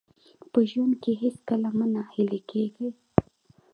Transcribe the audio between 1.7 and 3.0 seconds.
مه ناهیلي کېږئ.